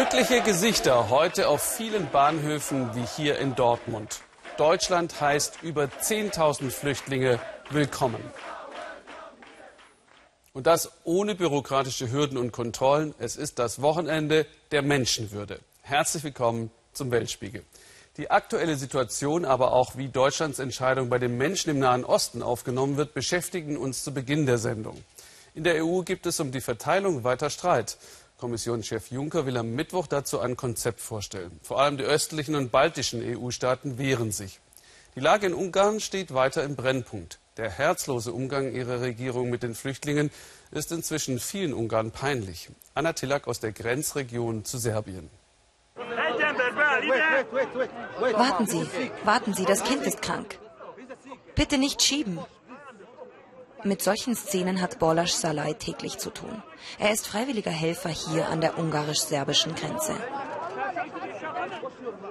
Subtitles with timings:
[0.00, 4.22] Glückliche Gesichter heute auf vielen Bahnhöfen wie hier in Dortmund.
[4.56, 7.38] Deutschland heißt über 10.000 Flüchtlinge
[7.68, 8.22] willkommen.
[10.54, 13.14] Und das ohne bürokratische Hürden und Kontrollen.
[13.18, 15.60] Es ist das Wochenende der Menschenwürde.
[15.82, 17.62] Herzlich willkommen zum Weltspiegel.
[18.16, 22.96] Die aktuelle Situation, aber auch wie Deutschlands Entscheidung bei den Menschen im Nahen Osten aufgenommen
[22.96, 25.04] wird, beschäftigen uns zu Beginn der Sendung.
[25.52, 27.96] In der EU gibt es um die Verteilung weiter Streit.
[28.40, 31.60] Kommissionschef Juncker will am Mittwoch dazu ein Konzept vorstellen.
[31.62, 34.60] Vor allem die östlichen und baltischen EU-Staaten wehren sich.
[35.14, 37.38] Die Lage in Ungarn steht weiter im Brennpunkt.
[37.58, 40.30] Der herzlose Umgang ihrer Regierung mit den Flüchtlingen
[40.70, 42.70] ist inzwischen vielen Ungarn peinlich.
[42.94, 45.28] Anna Tillak aus der Grenzregion zu Serbien.
[48.36, 48.88] Warten Sie,
[49.24, 50.58] warten Sie, das Kind ist krank.
[51.54, 52.38] Bitte nicht schieben.
[53.84, 56.62] Mit solchen Szenen hat Borlasch Salai täglich zu tun.
[56.98, 60.14] Er ist freiwilliger Helfer hier an der ungarisch-serbischen Grenze.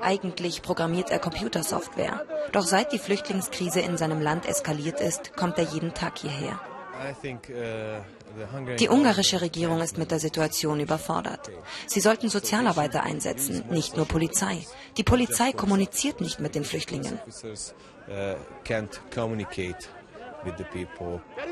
[0.01, 2.25] Eigentlich programmiert er Computersoftware.
[2.51, 6.59] Doch seit die Flüchtlingskrise in seinem Land eskaliert ist, kommt er jeden Tag hierher.
[6.99, 11.49] Uh, die ungarische Regierung ist mit der Situation überfordert.
[11.87, 14.65] Sie sollten Sozialarbeiter einsetzen, nicht nur Polizei.
[14.97, 17.19] Die Polizei kommuniziert nicht mit den Flüchtlingen.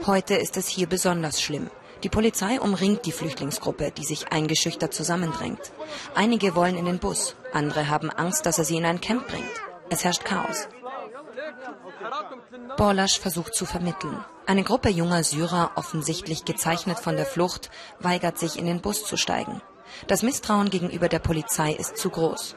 [0.05, 1.69] Heute ist es hier besonders schlimm.
[2.03, 5.71] Die Polizei umringt die Flüchtlingsgruppe, die sich eingeschüchtert zusammendrängt.
[6.13, 9.45] Einige wollen in den Bus, andere haben Angst, dass er sie in ein Camp bringt.
[9.89, 10.67] Es herrscht Chaos.
[12.77, 14.23] Borlasch versucht zu vermitteln.
[14.45, 19.17] Eine Gruppe junger Syrer, offensichtlich gezeichnet von der Flucht, weigert sich in den Bus zu
[19.17, 19.61] steigen.
[20.07, 22.55] Das Misstrauen gegenüber der Polizei ist zu groß.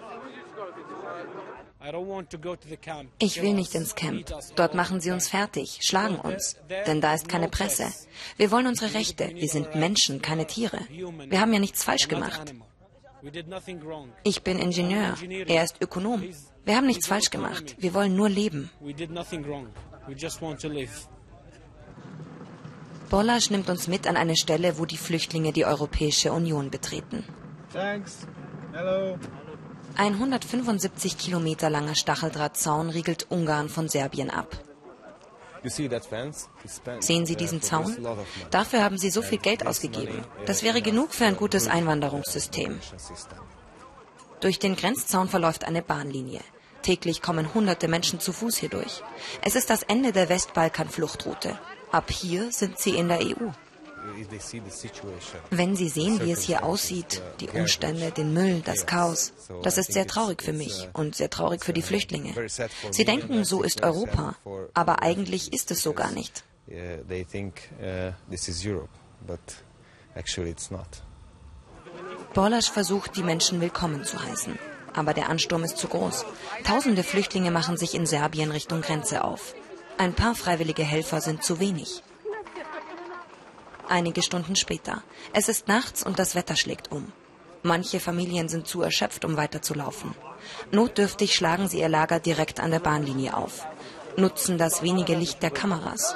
[3.18, 4.32] Ich will nicht ins Camp.
[4.56, 6.56] Dort machen sie uns fertig, schlagen uns.
[6.86, 7.86] Denn da ist keine Presse.
[8.36, 9.30] Wir wollen unsere Rechte.
[9.34, 10.80] Wir sind Menschen, keine Tiere.
[10.88, 12.54] Wir haben ja nichts falsch gemacht.
[14.24, 15.14] Ich bin Ingenieur.
[15.46, 16.22] Er ist Ökonom.
[16.64, 17.76] Wir haben nichts falsch gemacht.
[17.78, 18.70] Wir wollen nur leben.
[23.10, 27.24] Bollasch nimmt uns mit an eine Stelle, wo die Flüchtlinge die Europäische Union betreten.
[27.72, 28.26] Thanks.
[28.72, 29.18] Hello.
[29.96, 34.58] Ein 175 Kilometer langer Stacheldrahtzaun riegelt Ungarn von Serbien ab.
[37.00, 37.96] Sehen Sie diesen Zaun?
[38.50, 40.24] Dafür haben Sie so viel Geld ausgegeben.
[40.46, 42.80] Das wäre genug für ein gutes Einwanderungssystem.
[44.40, 46.40] Durch den Grenzzaun verläuft eine Bahnlinie.
[46.82, 49.02] Täglich kommen hunderte Menschen zu Fuß hier durch.
[49.42, 51.58] Es ist das Ende der Westbalkan-Fluchtroute.
[51.92, 53.50] Ab hier sind sie in der EU.
[55.50, 59.92] Wenn Sie sehen, wie es hier aussieht, die Umstände, den Müll, das Chaos, das ist
[59.92, 62.34] sehr traurig für mich und sehr traurig für die Flüchtlinge.
[62.90, 64.36] Sie denken, so ist Europa,
[64.74, 66.44] aber eigentlich ist es so gar nicht.
[72.34, 74.58] Borlasch versucht, die Menschen willkommen zu heißen.
[74.94, 76.24] Aber der Ansturm ist zu groß.
[76.64, 79.54] Tausende Flüchtlinge machen sich in Serbien Richtung Grenze auf.
[79.98, 82.02] Ein paar freiwillige Helfer sind zu wenig.
[83.90, 85.02] Einige Stunden später.
[85.32, 87.10] Es ist nachts und das Wetter schlägt um.
[87.64, 90.14] Manche Familien sind zu erschöpft, um weiterzulaufen.
[90.70, 93.66] Notdürftig schlagen sie ihr Lager direkt an der Bahnlinie auf,
[94.16, 96.14] nutzen das wenige Licht der Kameras.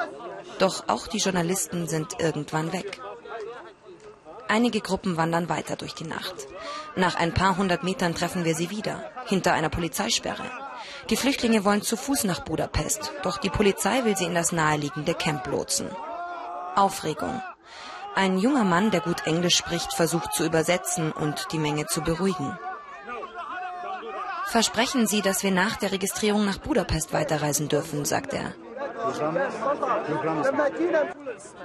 [0.60, 3.00] Doch auch die Journalisten sind irgendwann weg.
[4.46, 6.46] Einige Gruppen wandern weiter durch die Nacht.
[6.94, 10.48] Nach ein paar hundert Metern treffen wir sie wieder, hinter einer Polizeisperre.
[11.10, 15.14] Die Flüchtlinge wollen zu Fuß nach Budapest, doch die Polizei will sie in das naheliegende
[15.14, 15.90] Camp lotsen.
[16.76, 17.42] Aufregung,
[18.14, 22.58] ein junger Mann, der gut Englisch spricht, versucht zu übersetzen und die Menge zu beruhigen.
[24.46, 28.54] Versprechen Sie, dass wir nach der Registrierung nach Budapest weiterreisen dürfen, sagt er.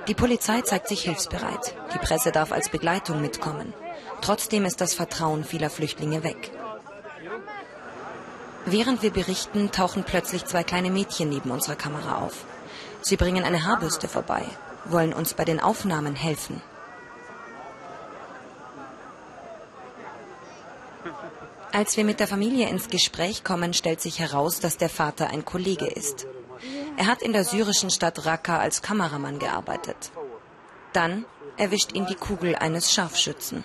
[0.08, 1.76] Die Polizei zeigt sich hilfsbereit.
[1.94, 3.74] Die Presse darf als Begleitung mitkommen.
[4.22, 6.52] Trotzdem ist das Vertrauen vieler Flüchtlinge weg.
[8.66, 12.46] Während wir berichten, tauchen plötzlich zwei kleine Mädchen neben unserer Kamera auf.
[13.02, 14.44] Sie bringen eine Haarbürste vorbei
[14.92, 16.62] wollen uns bei den Aufnahmen helfen.
[21.72, 25.46] Als wir mit der Familie ins Gespräch kommen, stellt sich heraus, dass der Vater ein
[25.46, 26.26] Kollege ist.
[26.98, 30.12] Er hat in der syrischen Stadt Raqqa als Kameramann gearbeitet.
[30.94, 31.26] Dann
[31.58, 33.64] erwischt ihn die Kugel eines Scharfschützen.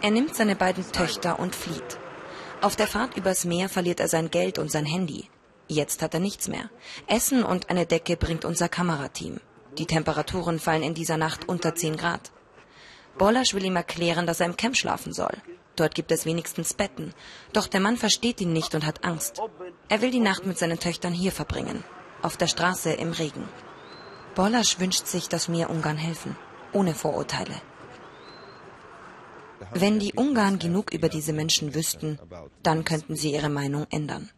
[0.00, 1.98] Er nimmt seine beiden Töchter und flieht.
[2.60, 5.28] Auf der Fahrt übers Meer verliert er sein Geld und sein Handy.
[5.68, 6.70] Jetzt hat er nichts mehr.
[7.06, 9.40] Essen und eine Decke bringt unser Kamerateam.
[9.78, 12.32] Die Temperaturen fallen in dieser Nacht unter 10 Grad.
[13.16, 15.36] Bollasch will ihm erklären, dass er im Camp schlafen soll.
[15.76, 17.14] Dort gibt es wenigstens Betten.
[17.52, 19.40] Doch der Mann versteht ihn nicht und hat Angst.
[19.88, 21.84] Er will die Nacht mit seinen Töchtern hier verbringen.
[22.22, 23.48] Auf der Straße im Regen.
[24.34, 26.36] Bollasch wünscht sich, dass mehr Ungarn helfen,
[26.72, 27.54] ohne Vorurteile.
[29.72, 32.18] Wenn die Ungarn genug über diese Menschen wüssten,
[32.62, 34.30] dann könnten sie ihre Meinung ändern.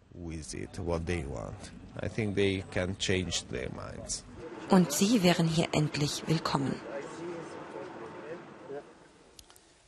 [4.69, 6.75] Und sie wären hier endlich willkommen.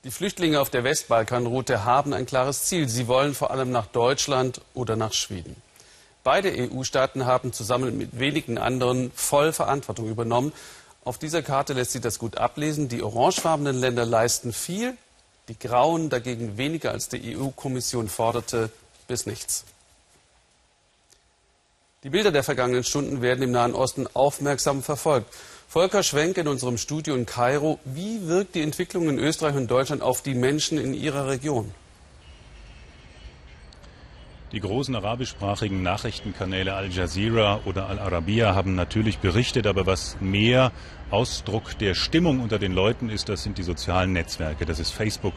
[0.05, 2.89] Die Flüchtlinge auf der Westbalkanroute haben ein klares Ziel.
[2.89, 5.55] Sie wollen vor allem nach Deutschland oder nach Schweden.
[6.25, 10.53] Beide EU-Staaten haben zusammen mit wenigen anderen voll Verantwortung übernommen.
[11.05, 12.89] Auf dieser Karte lässt sich das gut ablesen.
[12.89, 14.97] Die orangefarbenen Länder leisten viel,
[15.49, 18.71] die grauen dagegen weniger als die EU-Kommission forderte,
[19.09, 19.65] bis nichts.
[22.05, 25.33] Die Bilder der vergangenen Stunden werden im Nahen Osten aufmerksam verfolgt.
[25.69, 27.79] Volker Schwenk in unserem Studio in Kairo.
[27.85, 31.73] Wie wirkt die Entwicklung in Österreich und Deutschland auf die Menschen in Ihrer Region?
[34.53, 40.73] Die großen arabischsprachigen Nachrichtenkanäle Al Jazeera oder Al Arabiya haben natürlich berichtet, aber was mehr
[41.11, 45.33] Ausdruck der Stimmung unter den Leuten ist, das sind die sozialen Netzwerke, das ist Facebook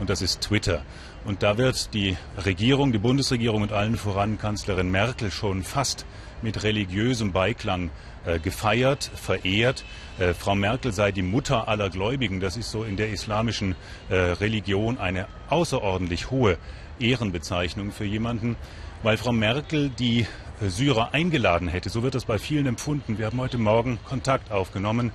[0.00, 0.82] und das ist Twitter.
[1.24, 6.04] Und da wird die Regierung, die Bundesregierung und allen voran Kanzlerin Merkel schon fast
[6.42, 7.90] mit religiösem Beiklang
[8.24, 9.84] äh, gefeiert, verehrt.
[10.18, 12.40] Äh, Frau Merkel sei die Mutter aller Gläubigen.
[12.40, 13.76] Das ist so in der islamischen
[14.08, 16.58] äh, Religion eine außerordentlich hohe
[17.00, 18.56] Ehrenbezeichnung für jemanden,
[19.02, 20.26] weil Frau Merkel die
[20.60, 21.90] äh, Syrer eingeladen hätte.
[21.90, 23.18] So wird das bei vielen empfunden.
[23.18, 25.12] Wir haben heute Morgen Kontakt aufgenommen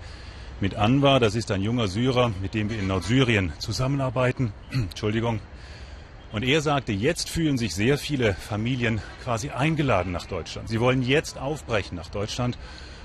[0.60, 1.20] mit Anwar.
[1.20, 4.54] Das ist ein junger Syrer, mit dem wir in Nordsyrien zusammenarbeiten.
[4.72, 5.40] Entschuldigung.
[6.32, 10.70] Und er sagte, jetzt fühlen sich sehr viele Familien quasi eingeladen nach Deutschland.
[10.70, 12.58] Sie wollen jetzt aufbrechen nach Deutschland.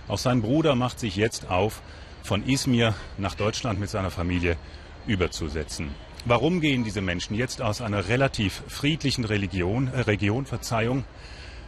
[0.06, 1.82] Auch sein Bruder macht sich jetzt auf,
[2.22, 4.56] von Izmir nach Deutschland mit seiner Familie
[5.06, 5.90] überzusetzen.
[6.28, 11.04] Warum gehen diese Menschen jetzt aus einer relativ friedlichen Religion, äh, Region, Verzeihung?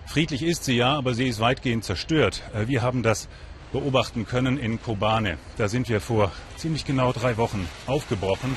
[0.04, 2.42] Friedlich ist sie ja, aber sie ist weitgehend zerstört.
[2.52, 3.28] Äh, wir haben das
[3.70, 5.38] beobachten können in Kobane.
[5.58, 8.56] Da sind wir vor ziemlich genau drei Wochen aufgebrochen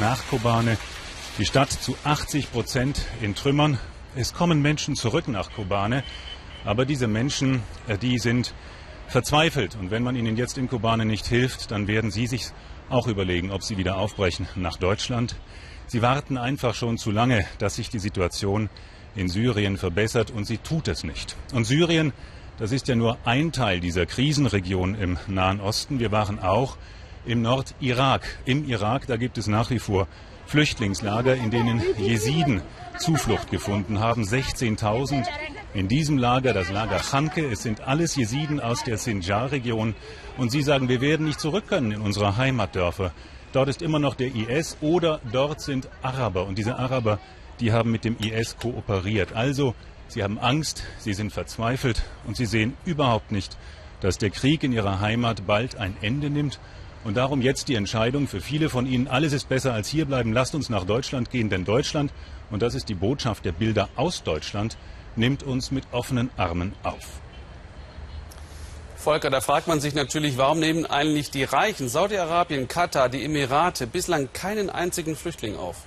[0.00, 0.78] nach Kobane.
[1.36, 3.78] Die Stadt zu 80 Prozent in Trümmern.
[4.16, 6.02] Es kommen Menschen zurück nach Kobane,
[6.64, 8.54] aber diese Menschen, äh, die sind
[9.06, 9.76] verzweifelt.
[9.78, 12.46] Und wenn man ihnen jetzt in Kobane nicht hilft, dann werden sie sich
[12.88, 15.36] auch überlegen, ob sie wieder aufbrechen nach Deutschland.
[15.86, 18.70] Sie warten einfach schon zu lange, dass sich die Situation
[19.14, 21.36] in Syrien verbessert und sie tut es nicht.
[21.52, 22.12] Und Syrien,
[22.58, 26.00] das ist ja nur ein Teil dieser Krisenregion im Nahen Osten.
[26.00, 26.76] Wir waren auch
[27.26, 28.26] im Nordirak.
[28.44, 30.08] Im Irak, da gibt es nach wie vor
[30.46, 32.62] Flüchtlingslager, in denen Jesiden
[32.98, 34.22] Zuflucht gefunden haben.
[34.22, 35.26] 16.000
[35.74, 37.46] in diesem Lager, das Lager Chanke.
[37.46, 39.94] Es sind alles Jesiden aus der Sinjar-Region.
[40.36, 43.12] Und sie sagen, wir werden nicht zurück können in unsere Heimatdörfer.
[43.52, 46.46] Dort ist immer noch der IS oder dort sind Araber.
[46.46, 47.18] Und diese Araber,
[47.60, 49.34] die haben mit dem IS kooperiert.
[49.34, 49.74] Also,
[50.08, 53.56] sie haben Angst, sie sind verzweifelt und sie sehen überhaupt nicht,
[54.00, 56.58] dass der Krieg in ihrer Heimat bald ein Ende nimmt.
[57.04, 60.54] Und darum jetzt die Entscheidung für viele von Ihnen, alles ist besser als hierbleiben, lasst
[60.54, 62.12] uns nach Deutschland gehen, denn Deutschland,
[62.50, 64.76] und das ist die Botschaft der Bilder aus Deutschland,
[65.16, 67.20] nimmt uns mit offenen Armen auf.
[68.96, 73.86] Volker, da fragt man sich natürlich, warum nehmen eigentlich die Reichen, Saudi-Arabien, Katar, die Emirate,
[73.88, 75.78] bislang keinen einzigen Flüchtling auf?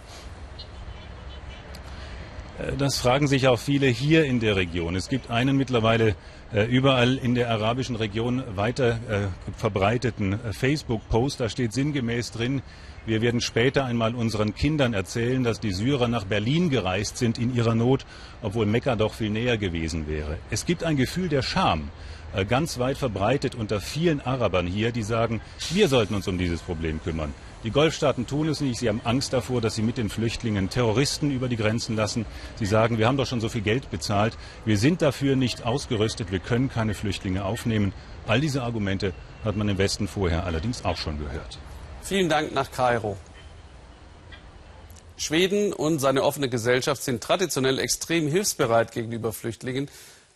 [2.60, 4.96] Äh, das fragen sich auch viele hier in der Region.
[4.96, 6.16] Es gibt einen mittlerweile
[6.54, 9.28] äh, überall in der arabischen Region weiter äh,
[9.58, 11.40] verbreiteten Facebook-Post.
[11.40, 12.62] Da steht sinngemäß drin,
[13.06, 17.56] wir werden später einmal unseren Kindern erzählen, dass die Syrer nach Berlin gereist sind in
[17.56, 18.06] ihrer Not,
[18.42, 20.38] obwohl Mekka doch viel näher gewesen wäre.
[20.50, 21.90] Es gibt ein Gefühl der Scham,
[22.36, 26.62] äh, ganz weit verbreitet unter vielen Arabern hier, die sagen, wir sollten uns um dieses
[26.62, 27.34] Problem kümmern.
[27.64, 28.80] Die Golfstaaten tun es nicht.
[28.80, 32.26] Sie haben Angst davor, dass sie mit den Flüchtlingen Terroristen über die Grenzen lassen.
[32.58, 34.38] Sie sagen, wir haben doch schon so viel Geld bezahlt.
[34.66, 36.32] Wir sind dafür nicht ausgerüstet.
[36.32, 37.94] Wir können keine Flüchtlinge aufnehmen.
[38.28, 41.58] All diese Argumente hat man im Westen vorher allerdings auch schon gehört.
[42.06, 43.18] Vielen Dank nach Kairo.
[45.18, 49.90] Schweden und seine offene Gesellschaft sind traditionell extrem hilfsbereit gegenüber Flüchtlingen.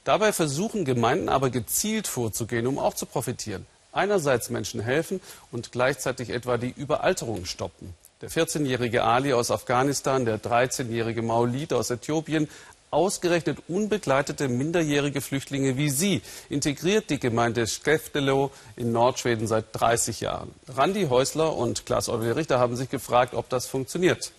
[0.04, 3.68] Dabei versuchen Gemeinden aber gezielt vorzugehen, um auch zu profitieren.
[3.92, 5.22] Einerseits Menschen helfen
[5.52, 7.94] und gleichzeitig etwa die Überalterung stoppen.
[8.22, 12.50] Der 14-jährige Ali aus Afghanistan, der 13-jährige Maulid aus Äthiopien,
[12.92, 20.54] Ausgerechnet unbegleitete minderjährige Flüchtlinge wie Sie integriert die Gemeinde Skeftelo in Nordschweden seit 30 Jahren.
[20.68, 24.32] Randi Häusler und Klaas Oliver Richter haben sich gefragt, ob das funktioniert.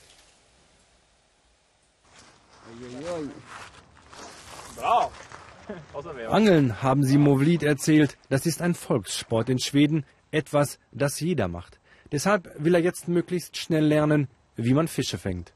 [6.28, 11.78] Angeln, haben sie Movlid erzählt, das ist ein Volkssport in Schweden, etwas, das jeder macht.
[12.10, 15.52] Deshalb will er jetzt möglichst schnell lernen, wie man Fische fängt.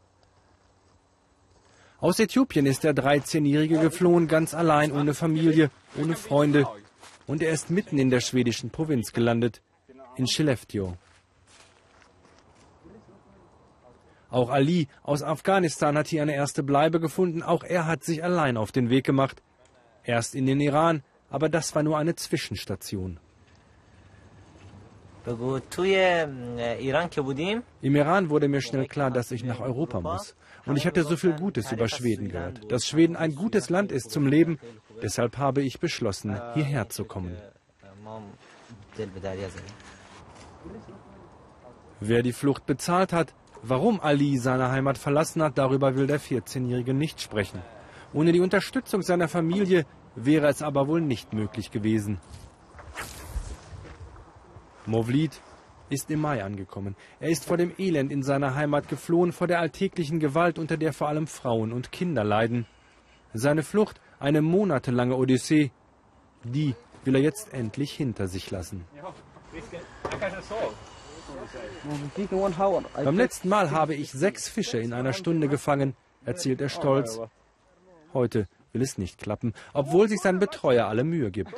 [2.01, 6.67] Aus Äthiopien ist der 13-Jährige geflohen, ganz allein, ohne Familie, ohne Freunde.
[7.27, 9.63] und er ist mitten in der schwedischen Provinz gelandet,
[10.17, 10.95] in Skellefteå.
[14.31, 17.43] Auch Ali aus Afghanistan hat hier eine erste Bleibe gefunden.
[17.43, 19.41] Auch er hat sich allein auf den Weg gemacht.
[20.03, 23.21] Erst in den Iran, aber das war nur eine Zwischenstation.
[27.81, 30.35] Im Iran wurde mir schnell klar, dass ich nach Europa muss.
[30.67, 32.71] Und ich hatte so viel Gutes über Schweden gehört.
[32.71, 34.59] Dass Schweden ein gutes Land ist zum Leben.
[35.03, 37.37] Deshalb habe ich beschlossen, hierher zu kommen.
[42.01, 46.95] Wer die Flucht bezahlt hat, warum Ali seine Heimat verlassen hat, darüber will der 14-Jährige
[46.95, 47.61] nicht sprechen.
[48.13, 52.21] Ohne die Unterstützung seiner Familie wäre es aber wohl nicht möglich gewesen.
[54.87, 55.41] Movlid
[55.91, 56.97] ist im Mai angekommen.
[57.21, 60.93] Er ist vor dem Elend in seiner Heimat geflohen, vor der alltäglichen Gewalt, unter der
[60.93, 62.67] vor allem Frauen und Kinder leiden.
[63.33, 65.71] Seine Flucht, eine monatelange Odyssee,
[66.45, 66.75] die
[67.05, 68.85] will er jetzt endlich hinter sich lassen.
[72.95, 77.21] Beim letzten Mal habe ich sechs Fische in einer Stunde gefangen, erzählt er stolz.
[78.13, 81.53] Heute will es nicht klappen, obwohl sich sein Betreuer alle Mühe gibt.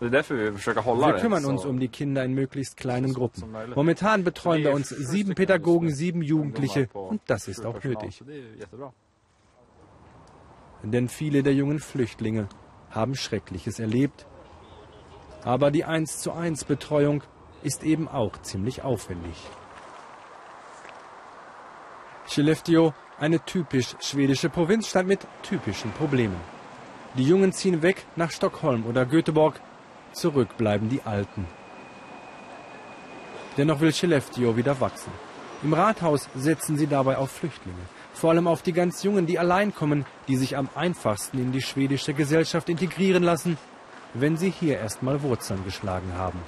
[0.00, 3.44] Wir kümmern uns um die Kinder in möglichst kleinen Gruppen.
[3.74, 8.22] Momentan betreuen wir uns sieben Pädagogen, sieben Jugendliche und das ist auch nötig.
[10.82, 12.48] Denn viele der jungen Flüchtlinge
[12.90, 14.26] haben Schreckliches erlebt.
[15.44, 17.22] Aber die 1 zu 1 Betreuung
[17.62, 19.36] ist eben auch ziemlich aufwendig.
[22.28, 26.36] Skellefteå, eine typisch schwedische Provinzstadt mit typischen Problemen.
[27.18, 29.60] Die Jungen ziehen weg nach Stockholm oder Göteborg.
[30.12, 31.46] Zurück bleiben die Alten.
[33.58, 35.12] Dennoch will Skellefteå wieder wachsen.
[35.62, 37.84] Im Rathaus setzen sie dabei auf Flüchtlinge.
[38.14, 41.60] Vor allem auf die ganz Jungen, die allein kommen, die sich am einfachsten in die
[41.60, 43.58] schwedische Gesellschaft integrieren lassen,
[44.14, 46.40] wenn sie hier erstmal Wurzeln geschlagen haben.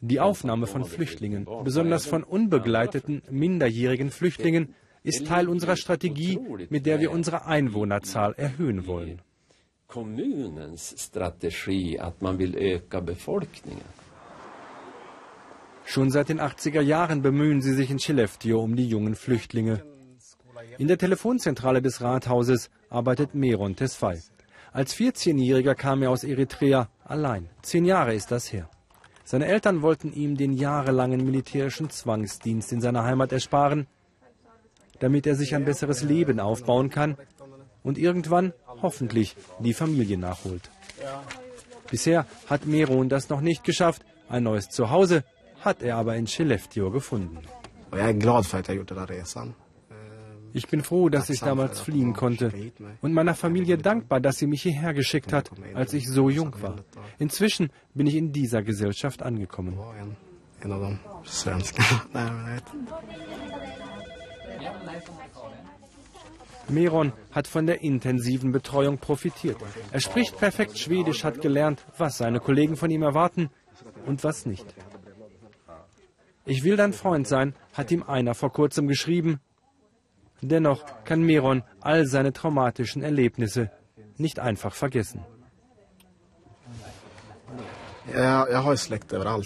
[0.00, 6.38] Die Aufnahme von Flüchtlingen, besonders von unbegleiteten, minderjährigen Flüchtlingen, ist Teil unserer Strategie,
[6.70, 9.20] mit der wir unsere Einwohnerzahl erhöhen wollen.
[15.84, 19.84] Schon seit den 80er Jahren bemühen sie sich in Skellefteå um die jungen Flüchtlinge.
[20.78, 24.18] In der Telefonzentrale des Rathauses arbeitet Meron Tesfay.
[24.72, 27.50] Als 14-Jähriger kam er aus Eritrea allein.
[27.60, 28.70] Zehn Jahre ist das her.
[29.24, 33.86] Seine Eltern wollten ihm den jahrelangen militärischen Zwangsdienst in seiner Heimat ersparen
[35.00, 37.16] damit er sich ein besseres Leben aufbauen kann
[37.82, 40.70] und irgendwann hoffentlich die Familie nachholt.
[41.90, 44.04] Bisher hat Meron das noch nicht geschafft.
[44.28, 45.24] Ein neues Zuhause
[45.60, 47.38] hat er aber in Skellefteå gefunden.
[50.56, 52.52] Ich bin froh, dass ich damals fliehen konnte
[53.00, 56.76] und meiner Familie dankbar, dass sie mich hierher geschickt hat, als ich so jung war.
[57.18, 59.76] Inzwischen bin ich in dieser Gesellschaft angekommen.
[66.68, 69.56] Meron hat von der intensiven Betreuung profitiert.
[69.90, 73.50] Er spricht perfekt Schwedisch, hat gelernt, was seine Kollegen von ihm erwarten
[74.06, 74.66] und was nicht.
[76.46, 79.40] Ich will dein Freund sein, hat ihm einer vor kurzem geschrieben.
[80.42, 83.70] Dennoch kann Meron all seine traumatischen Erlebnisse
[84.18, 85.24] nicht einfach vergessen.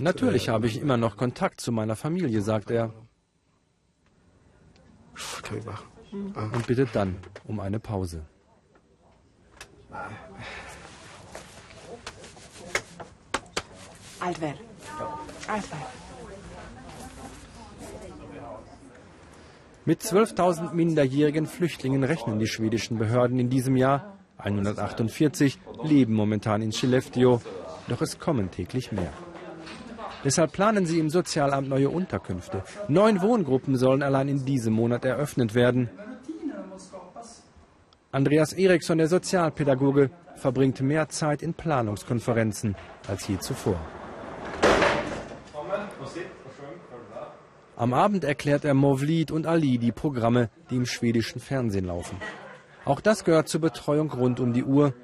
[0.00, 2.92] Natürlich habe ich immer noch Kontakt zu meiner Familie, sagt er.
[6.34, 8.24] Und bittet dann um eine Pause.
[14.20, 14.54] Altver.
[19.84, 24.18] Mit 12.000 minderjährigen Flüchtlingen rechnen die schwedischen Behörden in diesem Jahr.
[24.36, 27.40] 148 leben momentan in Skellefteå,
[27.88, 29.12] doch es kommen täglich mehr.
[30.24, 32.62] Deshalb planen sie im Sozialamt neue Unterkünfte.
[32.88, 35.88] Neun Wohngruppen sollen allein in diesem Monat eröffnet werden.
[38.10, 42.74] Andreas Eriksson, der Sozialpädagoge, verbringt mehr Zeit in Planungskonferenzen
[43.06, 43.78] als je zuvor.
[47.76, 52.16] Am Abend erklärt er Movlid und Ali die Programme, die im schwedischen Fernsehen laufen.
[52.84, 54.94] Auch das gehört zur Betreuung rund um die Uhr.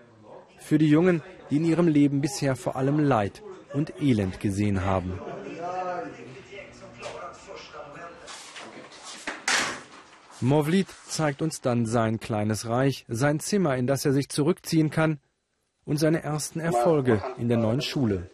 [0.58, 3.42] Für die Jungen, die in ihrem Leben bisher vor allem Leid
[3.74, 5.20] und Elend gesehen haben.
[10.40, 15.18] Movlid zeigt uns dann sein kleines Reich, sein Zimmer, in das er sich zurückziehen kann
[15.84, 18.30] und seine ersten Erfolge in der neuen Schule.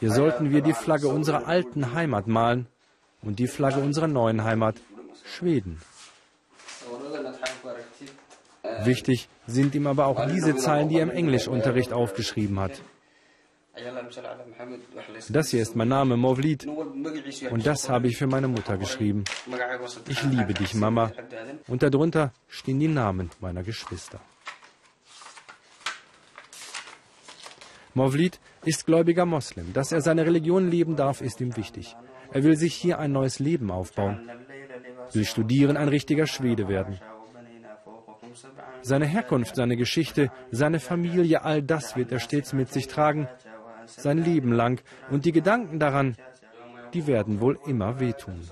[0.00, 2.66] Hier sollten wir die Flagge unserer alten Heimat malen
[3.22, 4.76] und die Flagge unserer neuen Heimat
[5.24, 5.80] Schweden.
[8.84, 12.82] Wichtig sind ihm aber auch diese Zeilen, die er im Englischunterricht aufgeschrieben hat.
[15.28, 16.66] Das hier ist mein Name, Movlid.
[16.66, 19.24] Und das habe ich für meine Mutter geschrieben.
[20.08, 21.12] Ich liebe dich, Mama.
[21.68, 24.20] Und darunter stehen die Namen meiner Geschwister.
[27.94, 29.72] Movlid ist gläubiger Moslem.
[29.72, 31.96] Dass er seine Religion leben darf, ist ihm wichtig.
[32.32, 34.28] Er will sich hier ein neues Leben aufbauen,
[35.12, 36.98] will studieren, ein richtiger Schwede werden.
[38.82, 43.28] Seine Herkunft, seine Geschichte, seine Familie, all das wird er stets mit sich tragen,
[43.86, 44.82] sein Leben lang.
[45.10, 46.16] Und die Gedanken daran,
[46.94, 48.48] die werden wohl immer wehtun.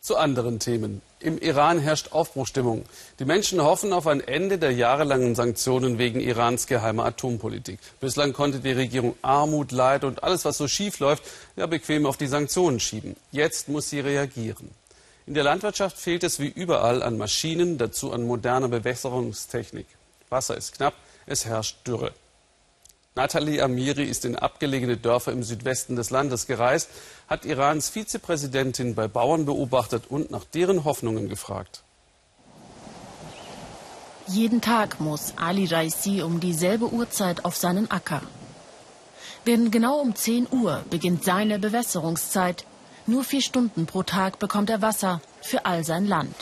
[0.00, 1.00] Zu anderen Themen.
[1.20, 2.84] Im Iran herrscht Aufbruchstimmung.
[3.20, 7.78] Die Menschen hoffen auf ein Ende der jahrelangen Sanktionen wegen Irans geheimer Atompolitik.
[8.00, 11.22] Bislang konnte die Regierung Armut, Leid und alles, was so schief läuft,
[11.54, 13.14] ja bequem auf die Sanktionen schieben.
[13.30, 14.70] Jetzt muss sie reagieren.
[15.26, 19.86] In der Landwirtschaft fehlt es wie überall an Maschinen, dazu an moderner Bewässerungstechnik.
[20.30, 20.94] Wasser ist knapp,
[21.26, 22.12] es herrscht Dürre.
[23.14, 26.88] Nathalie Amiri ist in abgelegene Dörfer im Südwesten des Landes gereist,
[27.28, 31.82] hat Irans Vizepräsidentin bei Bauern beobachtet und nach deren Hoffnungen gefragt.
[34.28, 38.22] Jeden Tag muss Ali Raisi um dieselbe Uhrzeit auf seinen Acker.
[39.46, 42.64] Denn genau um 10 Uhr beginnt seine Bewässerungszeit.
[43.06, 46.36] Nur vier Stunden pro Tag bekommt er Wasser für all sein Land.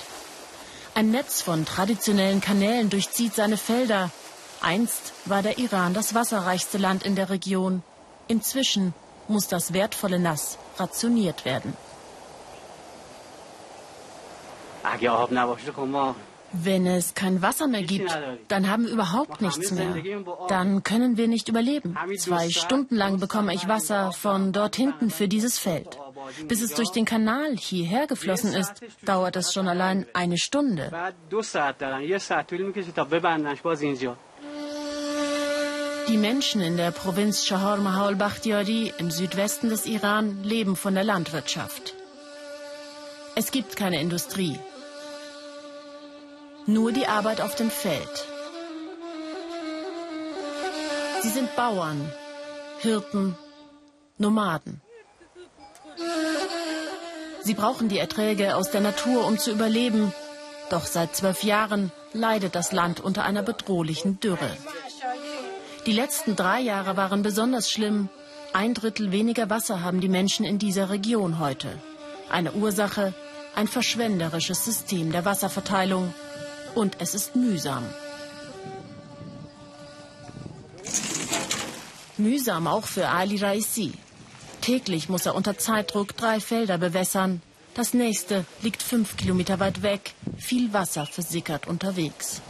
[0.95, 4.11] Ein Netz von traditionellen Kanälen durchzieht seine Felder,
[4.63, 7.83] Einst war der Iran das wasserreichste Land in der Region.
[8.29, 8.95] Inzwischen
[9.29, 11.77] muss das wertvolle Nass rationiert werden.
[16.53, 18.11] Wenn es kein Wasser mehr gibt,
[18.49, 19.95] dann haben wir überhaupt nichts mehr.
[20.49, 21.97] Dann können wir nicht überleben.
[22.19, 25.97] Zwei Stunden lang bekomme ich Wasser von dort hinten für dieses Feld.
[26.49, 30.91] Bis es durch den Kanal hierher geflossen ist, dauert es schon allein eine Stunde.
[36.09, 41.05] Die Menschen in der Provinz Chahar Mahal Bakhtiari im Südwesten des Iran leben von der
[41.05, 41.95] Landwirtschaft.
[43.37, 44.59] Es gibt keine Industrie.
[46.67, 48.27] Nur die Arbeit auf dem Feld.
[51.23, 52.13] Sie sind Bauern,
[52.81, 53.37] Hirten,
[54.19, 54.81] Nomaden.
[57.43, 60.13] Sie brauchen die Erträge aus der Natur, um zu überleben.
[60.71, 64.51] Doch seit zwölf Jahren leidet das Land unter einer bedrohlichen Dürre.
[65.87, 68.11] Die letzten drei Jahre waren besonders schlimm.
[68.53, 71.69] Ein Drittel weniger Wasser haben die Menschen in dieser Region heute.
[72.31, 73.15] Eine Ursache,
[73.55, 76.13] ein verschwenderisches System der Wasserverteilung.
[76.75, 77.85] Und es ist mühsam.
[82.19, 83.93] Mühsam auch für Ali Raisi.
[84.61, 87.41] Täglich muss er unter Zeitdruck drei Felder bewässern.
[87.75, 90.13] Das nächste liegt fünf Kilometer weit weg.
[90.37, 92.43] Viel Wasser versickert unterwegs.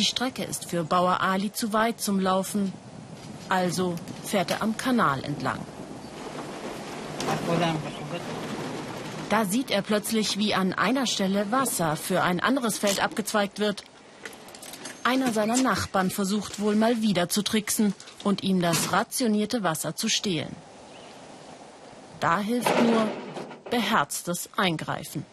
[0.00, 2.72] Die Strecke ist für Bauer Ali zu weit zum Laufen.
[3.50, 5.58] Also fährt er am Kanal entlang.
[9.28, 13.84] Da sieht er plötzlich, wie an einer Stelle Wasser für ein anderes Feld abgezweigt wird.
[15.04, 17.92] Einer seiner Nachbarn versucht wohl mal wieder zu tricksen
[18.24, 20.56] und ihm das rationierte Wasser zu stehlen.
[22.20, 23.06] Da hilft nur
[23.68, 25.26] beherztes Eingreifen.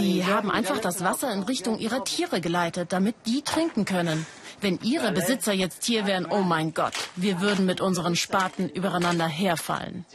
[0.00, 4.26] Sie haben einfach das Wasser in Richtung ihrer Tiere geleitet, damit die trinken können.
[4.60, 9.26] Wenn ihre Besitzer jetzt hier wären, oh mein Gott, wir würden mit unseren Spaten übereinander
[9.26, 10.06] herfallen.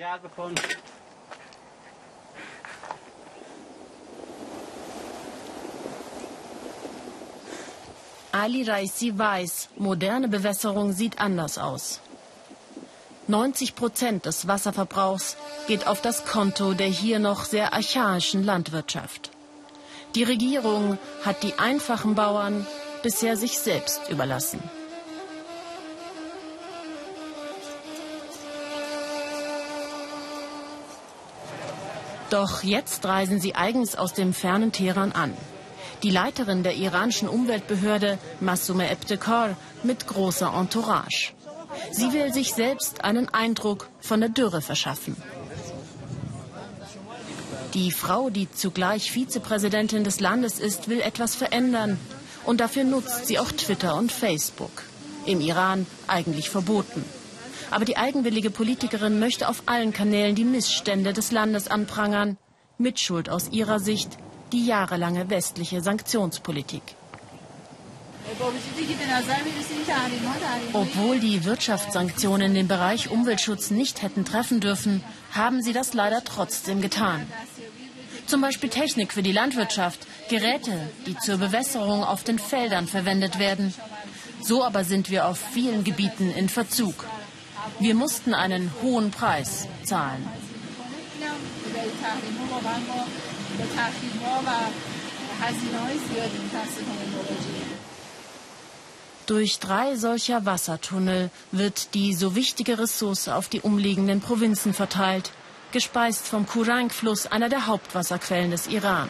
[8.31, 11.99] Ali Raisi weiß, moderne Bewässerung sieht anders aus.
[13.27, 19.29] 90 Prozent des Wasserverbrauchs geht auf das Konto der hier noch sehr archaischen Landwirtschaft.
[20.15, 22.65] Die Regierung hat die einfachen Bauern
[23.03, 24.61] bisher sich selbst überlassen.
[32.29, 35.33] Doch jetzt reisen sie eigens aus dem fernen Teheran an.
[36.01, 41.33] Die Leiterin der iranischen Umweltbehörde, Massume Ebtekar, mit großer Entourage.
[41.91, 45.15] Sie will sich selbst einen Eindruck von der Dürre verschaffen.
[47.73, 51.97] Die Frau, die zugleich Vizepräsidentin des Landes ist, will etwas verändern.
[52.43, 54.83] Und dafür nutzt sie auch Twitter und Facebook.
[55.25, 57.05] Im Iran eigentlich verboten.
[57.69, 62.37] Aber die eigenwillige Politikerin möchte auf allen Kanälen die Missstände des Landes anprangern.
[62.77, 64.17] Mitschuld aus ihrer Sicht
[64.51, 66.83] die jahrelange westliche Sanktionspolitik.
[70.73, 76.81] Obwohl die Wirtschaftssanktionen den Bereich Umweltschutz nicht hätten treffen dürfen, haben sie das leider trotzdem
[76.81, 77.25] getan.
[78.25, 80.71] Zum Beispiel Technik für die Landwirtschaft, Geräte,
[81.05, 83.73] die zur Bewässerung auf den Feldern verwendet werden.
[84.41, 87.05] So aber sind wir auf vielen Gebieten in Verzug.
[87.79, 90.25] Wir mussten einen hohen Preis zahlen.
[99.31, 105.31] Durch drei solcher Wassertunnel wird die so wichtige Ressource auf die umliegenden Provinzen verteilt,
[105.71, 109.07] gespeist vom Kurang-Fluss, einer der Hauptwasserquellen des Iran.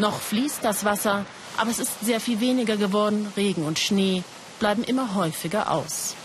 [0.00, 1.24] Noch fließt das Wasser,
[1.56, 3.32] aber es ist sehr viel weniger geworden.
[3.36, 4.24] Regen und Schnee
[4.58, 6.16] bleiben immer häufiger aus.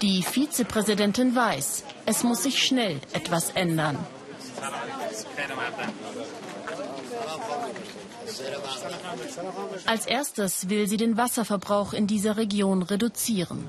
[0.00, 3.98] Die Vizepräsidentin weiß, es muss sich schnell etwas ändern.
[9.86, 13.68] Als erstes will sie den Wasserverbrauch in dieser Region reduzieren.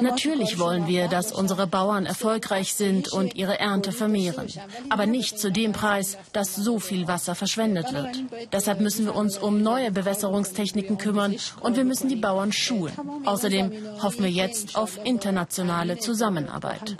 [0.00, 4.46] Natürlich wollen wir, dass unsere Bauern erfolgreich sind und ihre Ernte vermehren.
[4.88, 8.24] Aber nicht zu dem Preis, dass so viel Wasser verschwendet wird.
[8.52, 12.94] Deshalb müssen wir uns um neue Bewässerungstechniken kümmern und wir müssen die Bauern schulen.
[13.24, 13.72] Außerdem
[14.02, 16.96] hoffen wir jetzt auf internationale Zusammenarbeit.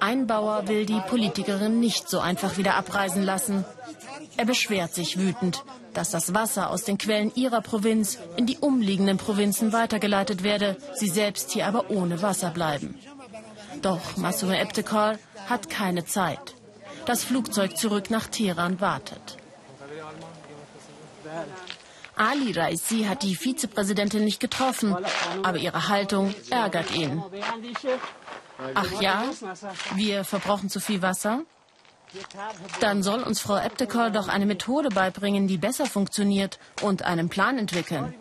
[0.00, 3.64] Ein Bauer will die Politikerin nicht so einfach wieder abreisen lassen.
[4.36, 9.18] Er beschwert sich wütend, dass das Wasser aus den Quellen ihrer Provinz in die umliegenden
[9.18, 12.98] Provinzen weitergeleitet werde, sie selbst hier aber ohne Wasser bleiben.
[13.82, 16.54] Doch Masume Ebtekar hat keine Zeit.
[17.06, 19.36] Das Flugzeug zurück nach Teheran wartet.
[22.16, 24.94] Ali Raisi hat die Vizepräsidentin nicht getroffen,
[25.42, 27.22] aber ihre Haltung ärgert ihn.
[28.74, 29.24] Ach ja,
[29.94, 31.42] wir verbrauchen zu viel Wasser?
[32.80, 37.56] Dann soll uns Frau Eptekor doch eine Methode beibringen, die besser funktioniert und einen Plan
[37.56, 38.14] entwickeln.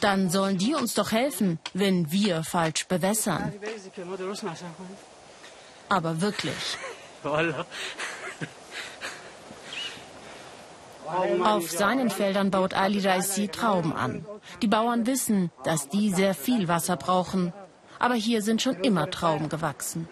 [0.00, 3.52] Dann sollen die uns doch helfen, wenn wir falsch bewässern.
[5.88, 6.76] Aber wirklich.
[11.44, 14.26] Auf seinen Feldern baut Ali Raisi Trauben an.
[14.60, 17.52] Die Bauern wissen, dass die sehr viel Wasser brauchen.
[17.98, 20.08] Aber hier sind schon immer Trauben gewachsen.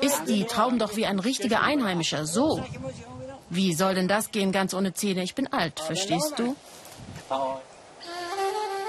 [0.00, 2.64] Isst die Trauben doch wie ein richtiger Einheimischer, so.
[3.50, 5.22] Wie soll denn das gehen, ganz ohne Zähne?
[5.22, 6.56] Ich bin alt, verstehst du?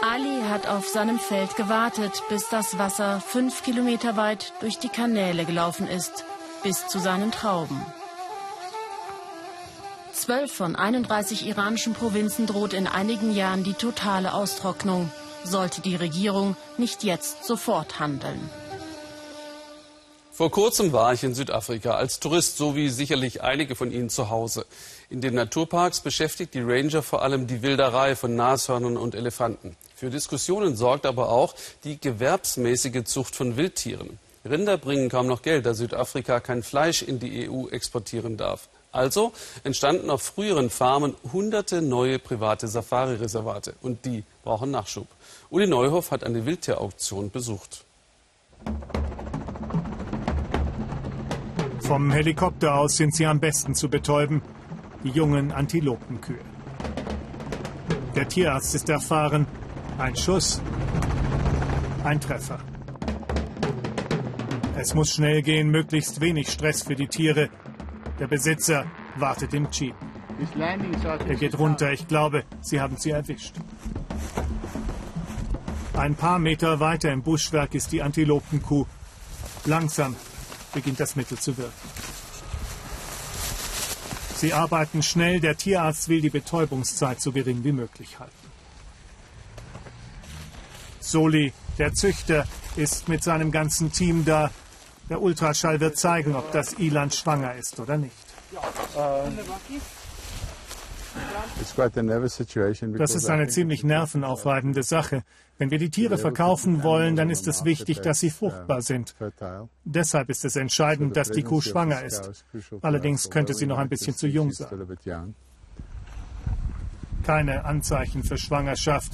[0.01, 5.45] Ali hat auf seinem Feld gewartet, bis das Wasser fünf Kilometer weit durch die Kanäle
[5.45, 6.25] gelaufen ist,
[6.63, 7.83] bis zu seinen Trauben.
[10.13, 15.11] Zwölf von 31 iranischen Provinzen droht in einigen Jahren die totale Austrocknung,
[15.45, 18.49] sollte die Regierung nicht jetzt sofort handeln.
[20.31, 24.29] Vor kurzem war ich in Südafrika als Tourist, so wie sicherlich einige von Ihnen zu
[24.29, 24.65] Hause.
[25.09, 29.77] In den Naturparks beschäftigt die Ranger vor allem die Wilderei von Nashörnern und Elefanten.
[29.95, 31.55] Für Diskussionen sorgt aber auch
[31.85, 34.19] die gewerbsmäßige Zucht von Wildtieren.
[34.43, 38.67] Rinder bringen kaum noch Geld, da Südafrika kein Fleisch in die EU exportieren darf.
[38.95, 39.33] Also
[39.65, 43.73] entstanden auf früheren Farmen hunderte neue private Safari-Reservate.
[43.81, 45.07] Und die brauchen Nachschub.
[45.49, 47.83] Uli Neuhoff hat eine Wildtierauktion besucht.
[51.81, 54.41] Vom Helikopter aus sind sie am besten zu betäuben,
[55.03, 56.39] die jungen Antilopenkühe.
[58.15, 59.45] Der Tierarzt ist erfahren.
[59.97, 60.61] Ein Schuss,
[62.05, 62.59] ein Treffer.
[64.77, 67.49] Es muss schnell gehen, möglichst wenig Stress für die Tiere.
[68.19, 68.85] Der Besitzer
[69.17, 69.95] wartet im Jeep.
[71.27, 71.91] Er geht runter.
[71.91, 73.55] Ich glaube, sie haben sie erwischt.
[75.93, 78.85] Ein paar Meter weiter im Buschwerk ist die Antilopenkuh.
[79.65, 80.15] Langsam
[80.73, 81.73] beginnt das Mittel zu wirken.
[84.35, 88.33] Sie arbeiten schnell, der Tierarzt will die Betäubungszeit so gering wie möglich halten.
[90.99, 94.51] Soli, der Züchter, ist mit seinem ganzen Team da.
[95.09, 98.15] Der Ultraschall wird zeigen, ob das Ilan schwanger ist oder nicht.
[102.97, 105.23] Das ist eine ziemlich nervenaufreibende Sache.
[105.57, 109.15] Wenn wir die Tiere verkaufen wollen, dann ist es wichtig, dass sie fruchtbar sind.
[109.85, 112.45] Deshalb ist es entscheidend, dass die Kuh schwanger ist.
[112.81, 115.35] Allerdings könnte sie noch ein bisschen zu jung sein.
[117.25, 119.13] Keine Anzeichen für Schwangerschaft.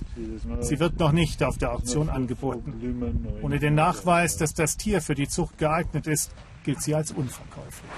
[0.60, 3.24] Sie wird noch nicht auf der Auktion angeboten.
[3.42, 7.92] Ohne den Nachweis, dass das Tier für die Zucht geeignet ist, gilt sie als unverkäuflich.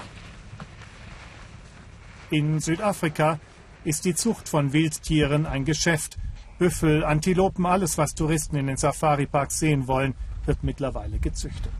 [2.30, 3.40] In Südafrika
[3.84, 6.16] ist die Zucht von Wildtieren ein Geschäft.
[6.58, 10.14] Büffel, Antilopen, alles, was Touristen in den Safari-Parks sehen wollen,
[10.46, 11.72] wird mittlerweile gezüchtet.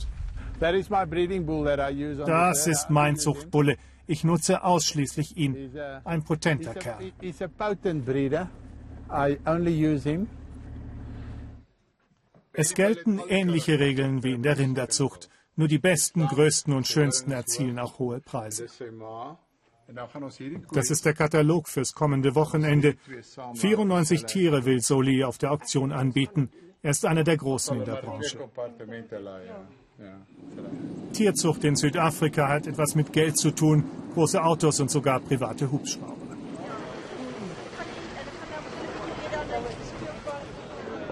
[2.26, 3.76] Das ist mein Zuchtbulle.
[4.06, 5.72] Ich nutze ausschließlich ihn.
[6.04, 7.12] Ein potenter Kerl.
[12.52, 15.28] Es gelten ähnliche Regeln wie in der Rinderzucht.
[15.56, 18.66] Nur die besten, größten und schönsten erzielen auch hohe Preise.
[20.72, 22.96] Das ist der Katalog fürs kommende Wochenende.
[23.54, 26.50] 94 Tiere will Soli auf der Auktion anbieten.
[26.82, 28.38] Er ist einer der Großen in der Branche.
[31.12, 36.14] Tierzucht in Südafrika hat etwas mit Geld zu tun, große Autos und sogar private Hubschrauber.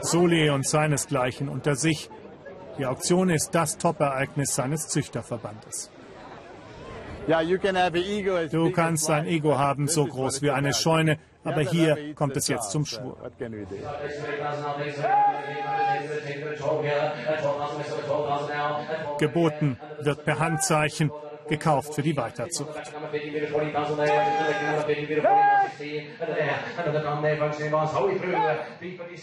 [0.00, 2.10] Soli und seinesgleichen unter sich.
[2.78, 5.90] Die Auktion ist das Top-Ereignis seines Züchterverbandes.
[8.50, 12.70] Du kannst ein Ego haben, so groß wie eine Scheune, aber hier kommt es jetzt
[12.70, 13.16] zum Schwur.
[19.18, 21.10] Geboten wird per Handzeichen
[21.48, 22.80] gekauft für die Weiterzucht.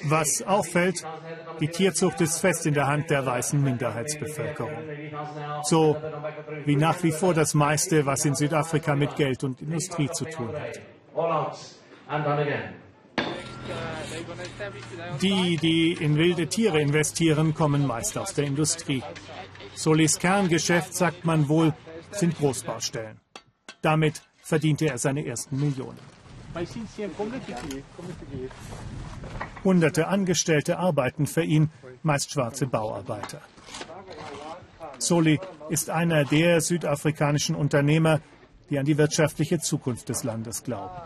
[0.04, 1.06] Was auffällt,
[1.60, 4.84] die Tierzucht ist fest in der Hand der weißen Minderheitsbevölkerung.
[5.64, 5.98] So
[6.66, 10.54] wie nach wie vor das meiste, was in Südafrika mit Geld und Industrie zu tun
[10.54, 10.80] hat.
[15.22, 19.04] Die, die in wilde Tiere investieren, kommen meist aus der Industrie.
[19.76, 21.74] Solis Kerngeschäft, sagt man wohl,
[22.12, 23.20] sind Großbaustellen.
[23.82, 26.00] Damit verdiente er seine ersten Millionen.
[29.64, 31.70] Hunderte Angestellte arbeiten für ihn,
[32.02, 33.42] meist schwarze Bauarbeiter.
[34.98, 38.20] Soli ist einer der südafrikanischen Unternehmer,
[38.70, 40.98] die an die wirtschaftliche Zukunft des Landes glauben.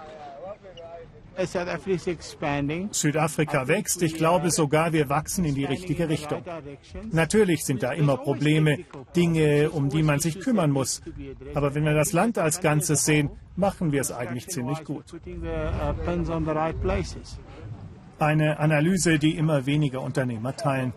[2.91, 4.01] Südafrika wächst.
[4.01, 6.43] Ich glaube sogar, wir wachsen in die richtige Richtung.
[7.11, 8.79] Natürlich sind da immer Probleme,
[9.15, 11.01] Dinge, um die man sich kümmern muss.
[11.53, 15.05] Aber wenn wir das Land als Ganzes sehen, machen wir es eigentlich ziemlich gut.
[18.19, 20.93] Eine Analyse, die immer weniger Unternehmer teilen.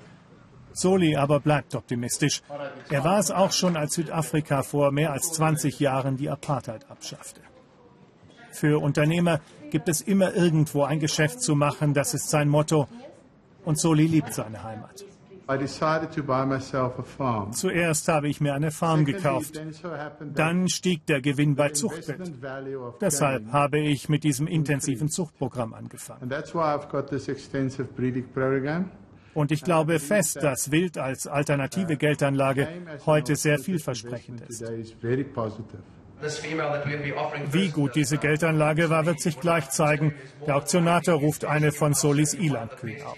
[0.77, 2.43] Soli aber bleibt optimistisch.
[2.91, 7.41] Er war es auch schon, als Südafrika vor mehr als 20 Jahren die Apartheid abschaffte.
[8.53, 12.89] Für Unternehmer gibt es immer irgendwo ein Geschäft zu machen, das ist sein Motto.
[13.65, 15.05] Und Soli liebt seine Heimat.
[17.53, 19.61] Zuerst habe ich mir eine Farm gekauft.
[20.35, 22.33] Dann stieg der Gewinn bei Zuchtwild.
[23.01, 26.29] Deshalb habe ich mit diesem intensiven Zuchtprogramm angefangen.
[29.35, 32.69] Und ich glaube fest, dass Wild als alternative Geldanlage
[33.05, 34.65] heute sehr vielversprechend ist.
[37.53, 40.15] Wie gut diese Geldanlage war, wird sich gleich zeigen.
[40.47, 43.17] Der Auktionator ruft eine von Solis Ilandkühen auf.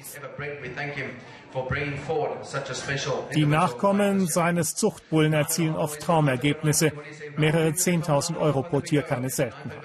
[3.34, 6.92] Die Nachkommen seines Zuchtbullen erzielen oft Traumergebnisse.
[7.36, 9.78] Mehrere 10.000 Euro pro Tier keine Seltenheit.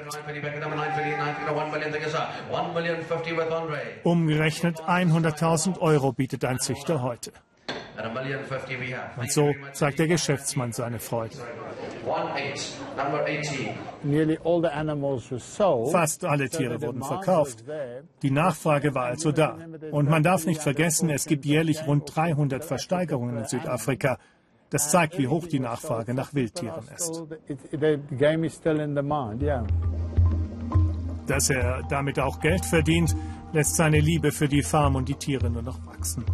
[4.03, 7.31] Umgerechnet 100.000 Euro bietet ein Züchter heute.
[9.17, 11.35] Und so zeigt der Geschäftsmann seine Freude.
[15.91, 17.63] Fast alle Tiere wurden verkauft.
[18.21, 19.57] Die Nachfrage war also da.
[19.91, 24.17] Und man darf nicht vergessen, es gibt jährlich rund 300 Versteigerungen in Südafrika.
[24.69, 27.23] Das zeigt, wie hoch die Nachfrage nach Wildtieren ist.
[31.27, 33.15] Dass er damit auch Geld verdient,
[33.53, 36.25] lässt seine Liebe für die Farm und die Tiere nur noch wachsen.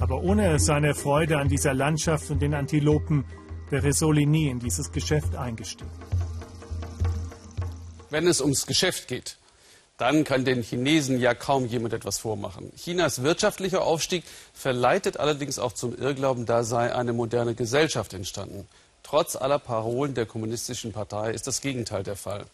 [0.00, 3.24] Aber ohne seine Freude an dieser Landschaft und den Antilopen
[3.68, 5.90] wäre Soli nie in dieses Geschäft eingestiegen.
[8.10, 9.36] Wenn es ums Geschäft geht,
[9.98, 12.72] dann kann den Chinesen ja kaum jemand etwas vormachen.
[12.76, 14.22] Chinas wirtschaftlicher Aufstieg
[14.54, 18.68] verleitet allerdings auch zum Irrglauben, da sei eine moderne Gesellschaft entstanden.
[19.02, 22.44] Trotz aller Parolen der kommunistischen Partei ist das Gegenteil der Fall.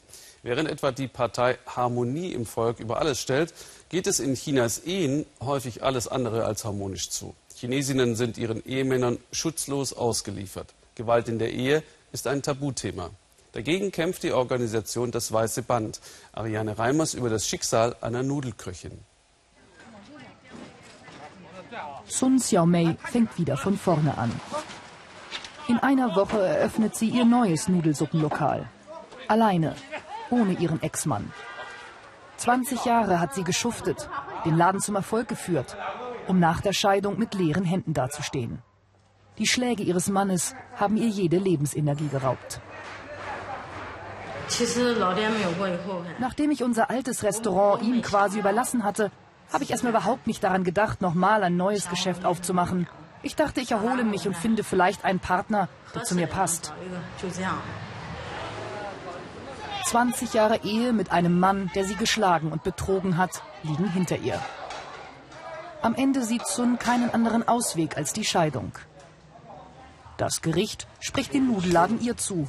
[0.43, 3.53] Während etwa die Partei Harmonie im Volk über alles stellt,
[3.95, 7.33] geht es in Chinas Ehen häufig alles andere als harmonisch zu.
[7.55, 10.67] Chinesinnen sind ihren Ehemännern schutzlos ausgeliefert.
[10.97, 13.11] Gewalt in der Ehe ist ein Tabuthema.
[13.53, 16.01] Dagegen kämpft die Organisation Das Weiße Band.
[16.33, 18.99] Ariane Reimers über das Schicksal einer Nudelköchin.
[22.09, 24.33] Sun Xiaomei fängt wieder von vorne an.
[25.69, 28.69] In einer Woche eröffnet sie ihr neues Nudelsuppenlokal.
[29.29, 29.77] Alleine,
[30.31, 31.33] ohne ihren Ex-Mann.
[32.45, 34.11] 20 Jahre hat sie geschuftet,
[34.45, 35.79] den Laden zum Erfolg geführt,
[36.29, 38.61] um nach der Scheidung mit leeren Händen dazustehen.
[39.39, 42.61] Die Schläge ihres Mannes haben ihr jede Lebensenergie geraubt.
[46.19, 49.11] Nachdem ich unser altes Restaurant ihm quasi überlassen hatte,
[49.51, 52.87] habe ich erstmal überhaupt nicht daran gedacht, nochmal ein neues Geschäft aufzumachen.
[53.23, 56.75] Ich dachte, ich erhole mich und finde vielleicht einen Partner, der zu mir passt.
[59.87, 64.41] 20 Jahre Ehe mit einem Mann, der sie geschlagen und betrogen hat, liegen hinter ihr.
[65.83, 68.73] Am Ende sieht Sun keinen anderen Ausweg als die Scheidung.
[70.17, 72.49] Das Gericht spricht den Nudelladen ihr zu.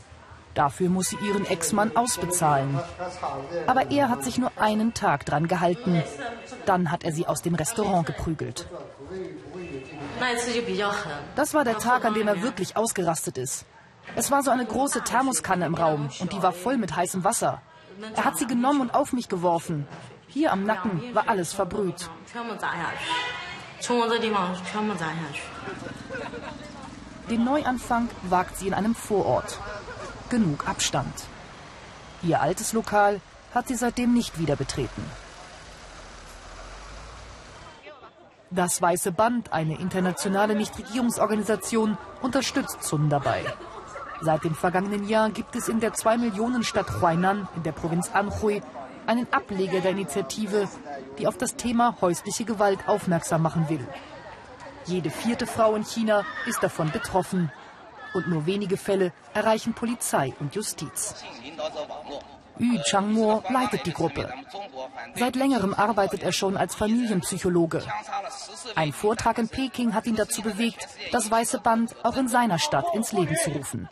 [0.54, 2.80] Dafür muss sie ihren Ex-Mann ausbezahlen.
[3.68, 6.02] Aber er hat sich nur einen Tag dran gehalten.
[6.66, 8.70] Dann hat er sie aus dem Restaurant geprügelt.
[11.36, 13.66] Das war der Tag, an dem er wirklich ausgerastet ist.
[14.16, 17.62] Es war so eine große Thermoskanne im Raum und die war voll mit heißem Wasser.
[18.16, 19.88] Er hat sie genommen und auf mich geworfen.
[20.28, 22.10] Hier am Nacken war alles verbrüht.
[27.30, 29.60] Den Neuanfang wagt sie in einem Vorort.
[30.30, 31.14] Genug Abstand.
[32.22, 33.22] Ihr altes Lokal
[33.54, 35.04] hat sie seitdem nicht wieder betreten.
[38.52, 43.44] Das Weiße Band, eine internationale Nichtregierungsorganisation, unterstützt Sun dabei.
[44.22, 48.62] Seit dem vergangenen Jahr gibt es in der 2-Millionen-Stadt Huainan in der Provinz Anhui
[49.08, 50.68] einen Ableger der Initiative,
[51.18, 53.86] die auf das Thema häusliche Gewalt aufmerksam machen will.
[54.86, 57.52] Jede vierte Frau in China ist davon betroffen.
[58.14, 61.16] Und nur wenige Fälle erreichen Polizei und Justiz.
[62.58, 64.32] Yu Changmo leitet die Gruppe.
[65.16, 67.84] Seit längerem arbeitet er schon als Familienpsychologe.
[68.76, 72.86] Ein Vortrag in Peking hat ihn dazu bewegt, das Weiße Band auch in seiner Stadt
[72.94, 73.90] ins Leben zu rufen.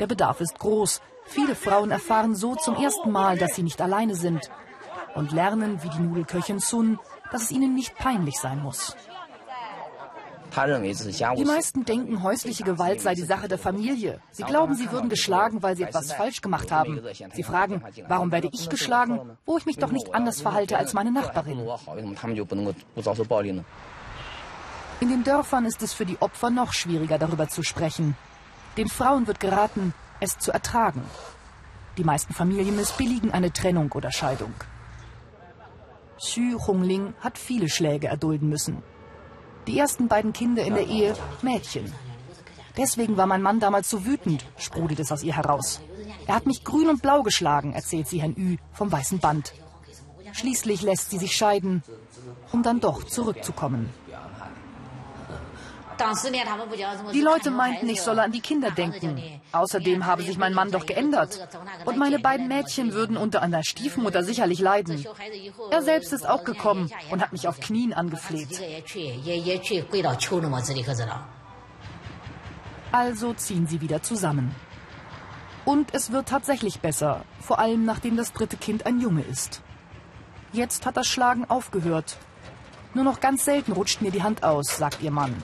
[0.00, 1.00] Der Bedarf ist groß.
[1.26, 4.50] Viele Frauen erfahren so zum ersten Mal, dass sie nicht alleine sind
[5.14, 6.98] und lernen, wie die Nudelköchin Sun,
[7.30, 8.96] dass es ihnen nicht peinlich sein muss.
[11.36, 14.20] Die meisten denken, häusliche Gewalt sei die Sache der Familie.
[14.30, 17.00] Sie glauben, sie würden geschlagen, weil sie etwas falsch gemacht haben.
[17.32, 21.10] Sie fragen, warum werde ich geschlagen, wo ich mich doch nicht anders verhalte als meine
[21.10, 21.60] Nachbarin.
[25.00, 28.16] In den Dörfern ist es für die Opfer noch schwieriger, darüber zu sprechen.
[28.76, 31.02] Den Frauen wird geraten, es zu ertragen.
[31.96, 34.54] Die meisten Familien missbilligen eine Trennung oder Scheidung.
[36.18, 38.82] Xu Hongling hat viele Schläge erdulden müssen.
[39.66, 41.92] Die ersten beiden Kinder in der Ehe Mädchen.
[42.76, 45.80] Deswegen war mein Mann damals so wütend, sprudelt es aus ihr heraus.
[46.26, 49.54] Er hat mich grün und blau geschlagen, erzählt sie Herrn Ü vom weißen Band.
[50.32, 51.84] Schließlich lässt sie sich scheiden,
[52.50, 53.88] um dann doch zurückzukommen.
[57.12, 59.22] Die Leute meinten, ich solle an die Kinder denken.
[59.52, 61.48] Außerdem habe sich mein Mann doch geändert.
[61.84, 65.06] Und meine beiden Mädchen würden unter einer Stiefmutter sicherlich leiden.
[65.70, 68.60] Er selbst ist auch gekommen und hat mich auf Knien angefleht.
[72.92, 74.54] Also ziehen sie wieder zusammen.
[75.64, 79.62] Und es wird tatsächlich besser, vor allem nachdem das dritte Kind ein Junge ist.
[80.52, 82.18] Jetzt hat das Schlagen aufgehört.
[82.92, 85.34] Nur noch ganz selten rutscht mir die Hand aus, sagt ihr Mann.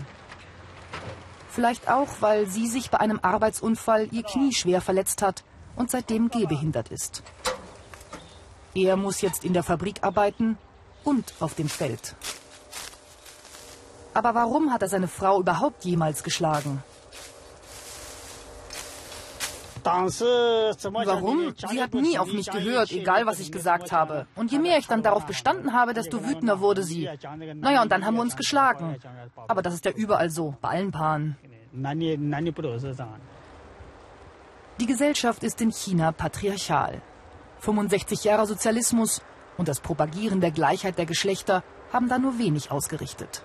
[1.61, 5.45] Vielleicht auch, weil sie sich bei einem Arbeitsunfall ihr Knie schwer verletzt hat
[5.77, 7.23] und seitdem gehbehindert ist.
[8.75, 10.57] Er muss jetzt in der Fabrik arbeiten
[11.05, 12.15] und auf dem Feld.
[14.15, 16.83] Aber warum hat er seine Frau überhaupt jemals geschlagen?
[19.85, 21.55] Warum?
[21.57, 24.27] Sie hat nie auf mich gehört, egal was ich gesagt habe.
[24.37, 27.09] Und je mehr ich dann darauf bestanden habe, desto wütender wurde sie.
[27.57, 28.97] Naja, und dann haben wir uns geschlagen.
[29.49, 31.37] Aber das ist ja überall so, bei allen Paaren.
[34.81, 37.03] Die Gesellschaft ist in China patriarchal.
[37.61, 39.23] 65 Jahre Sozialismus
[39.59, 41.63] und das Propagieren der Gleichheit der Geschlechter
[41.93, 43.43] haben da nur wenig ausgerichtet.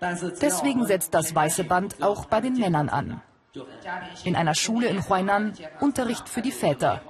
[0.00, 3.22] Deswegen setzt das Weiße Band auch bei den Männern an.
[4.24, 7.00] In einer Schule in Huainan Unterricht für die Väter.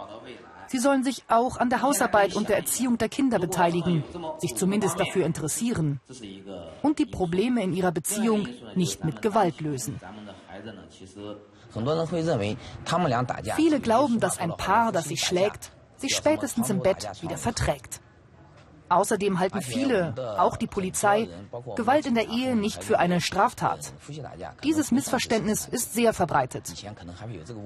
[0.69, 4.05] Sie sollen sich auch an der Hausarbeit und der Erziehung der Kinder beteiligen,
[4.39, 6.01] sich zumindest dafür interessieren
[6.83, 10.01] und die Probleme in ihrer Beziehung nicht mit Gewalt lösen.
[13.57, 18.01] Viele glauben, dass ein Paar, das sich schlägt, sich spätestens im Bett wieder verträgt.
[18.89, 21.29] Außerdem halten viele, auch die Polizei,
[21.75, 23.93] Gewalt in der Ehe nicht für eine Straftat.
[24.63, 26.73] Dieses Missverständnis ist sehr verbreitet.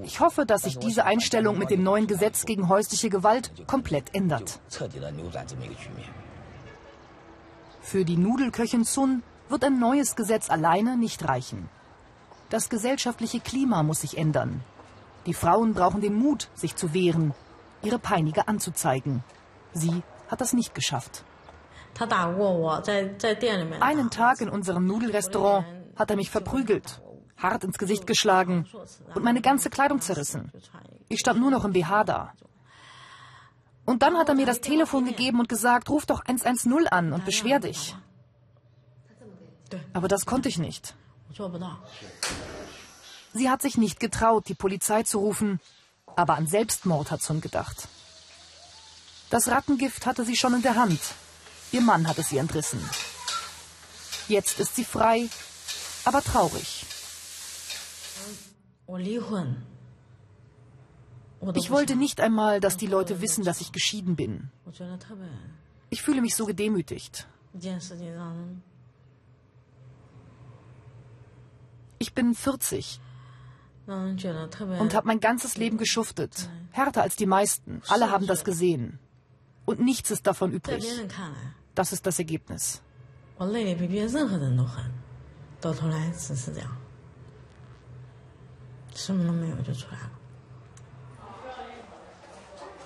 [0.03, 4.59] Ich hoffe, dass sich diese Einstellung mit dem neuen Gesetz gegen häusliche Gewalt komplett ändert.
[7.81, 11.69] Für die Nudelköchin Sun wird ein neues Gesetz alleine nicht reichen.
[12.49, 14.63] Das gesellschaftliche Klima muss sich ändern.
[15.25, 17.33] Die Frauen brauchen den Mut, sich zu wehren,
[17.83, 19.23] ihre Peiniger anzuzeigen.
[19.73, 21.23] Sie hat das nicht geschafft.
[23.81, 25.65] Einen Tag in unserem Nudelrestaurant
[25.97, 27.01] hat er mich verprügelt,
[27.37, 28.65] hart ins Gesicht geschlagen
[29.13, 30.51] und meine ganze Kleidung zerrissen.
[31.09, 32.33] Ich stand nur noch im BH da.
[33.85, 37.25] Und dann hat er mir das Telefon gegeben und gesagt, ruf doch 110 an und
[37.25, 37.95] beschwer dich.
[39.91, 40.95] Aber das konnte ich nicht.
[43.33, 45.59] Sie hat sich nicht getraut, die Polizei zu rufen,
[46.15, 47.87] aber an Selbstmord hat Sun gedacht.
[49.31, 50.99] Das Rattengift hatte sie schon in der Hand.
[51.71, 52.81] Ihr Mann hat es ihr entrissen.
[54.27, 55.29] Jetzt ist sie frei,
[56.03, 56.85] aber traurig.
[61.55, 64.51] Ich wollte nicht einmal, dass die Leute wissen, dass ich geschieden bin.
[65.89, 67.25] Ich fühle mich so gedemütigt.
[71.99, 72.99] Ich bin 40
[73.87, 76.49] und habe mein ganzes Leben geschuftet.
[76.71, 77.81] Härter als die meisten.
[77.87, 78.99] Alle haben das gesehen.
[79.65, 80.83] Und nichts ist davon übrig.
[81.75, 82.81] Das ist das Ergebnis.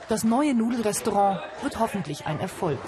[0.07, 2.79] Das neue Nudelrestaurant wird hoffentlich ein Erfolg.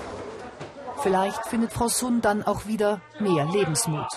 [1.02, 4.08] Vielleicht findet Frau Sun dann auch wieder mehr Lebensmut.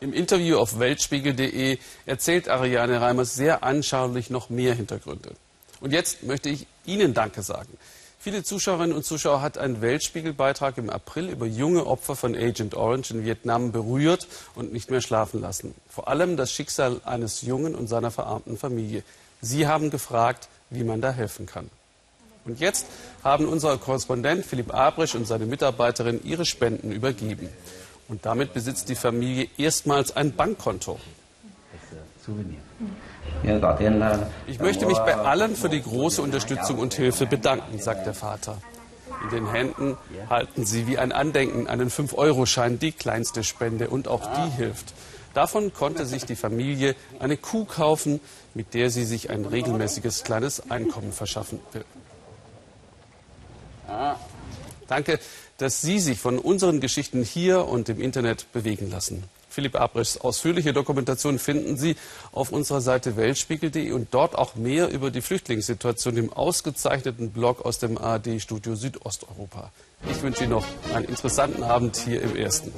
[0.00, 5.34] Im Interview auf weltspiegel.de erzählt Ariane Reimers sehr anschaulich noch mehr Hintergründe.
[5.82, 7.76] Und jetzt möchte ich Ihnen Danke sagen.
[8.20, 13.10] Viele Zuschauerinnen und Zuschauer hat ein Weltspiegelbeitrag im April über junge Opfer von Agent Orange
[13.10, 15.74] in Vietnam berührt und nicht mehr schlafen lassen.
[15.88, 19.02] Vor allem das Schicksal eines Jungen und seiner verarmten Familie.
[19.40, 21.68] Sie haben gefragt, wie man da helfen kann.
[22.44, 22.86] Und jetzt
[23.24, 27.48] haben unser Korrespondent Philipp Abrisch und seine Mitarbeiterin ihre Spenden übergeben.
[28.06, 31.00] Und damit besitzt die Familie erstmals ein Bankkonto.
[34.46, 38.58] Ich möchte mich bei allen für die große Unterstützung und Hilfe bedanken, sagt der Vater.
[39.24, 39.96] In den Händen
[40.30, 44.94] halten sie wie ein Andenken einen 5-Euro-Schein, die kleinste Spende und auch die hilft.
[45.34, 48.20] Davon konnte sich die Familie eine Kuh kaufen,
[48.54, 51.84] mit der sie sich ein regelmäßiges kleines Einkommen verschaffen will.
[54.88, 55.18] Danke
[55.62, 59.22] dass Sie sich von unseren Geschichten hier und im Internet bewegen lassen.
[59.52, 61.96] Philipp Abrichs ausführliche Dokumentation finden Sie
[62.32, 67.78] auf unserer Seite weltspiegel.de und dort auch mehr über die Flüchtlingssituation im ausgezeichneten Blog aus
[67.78, 69.70] dem ARD-Studio Südosteuropa.
[70.10, 72.72] Ich wünsche Ihnen noch einen interessanten Abend hier im Ersten.